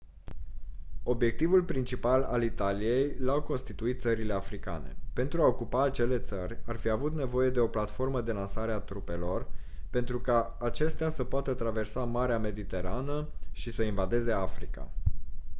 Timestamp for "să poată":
11.09-11.53